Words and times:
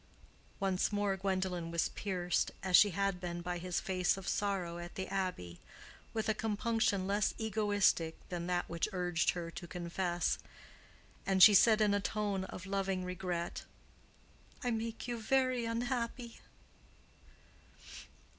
Once 0.59 0.91
more 0.91 1.15
Gwendolen 1.15 1.69
was 1.69 1.89
pierced, 1.89 2.49
as 2.63 2.75
she 2.75 2.89
had 2.89 3.19
been 3.21 3.41
by 3.43 3.59
his 3.59 3.79
face 3.79 4.17
of 4.17 4.27
sorrow 4.27 4.79
at 4.79 4.95
the 4.95 5.07
Abbey, 5.09 5.59
with 6.11 6.27
a 6.27 6.33
compunction 6.33 7.05
less 7.05 7.35
egoistic 7.37 8.15
than 8.29 8.47
that 8.47 8.67
which 8.67 8.89
urged 8.93 9.29
her 9.33 9.51
to 9.51 9.67
confess, 9.67 10.39
and 11.23 11.43
she 11.43 11.53
said, 11.53 11.81
in 11.81 11.93
a 11.93 11.99
tone 11.99 12.45
of 12.45 12.65
loving 12.65 13.05
regret, 13.05 13.63
"I 14.63 14.71
make 14.71 15.07
you 15.07 15.21
very 15.21 15.65
unhappy." 15.65 16.39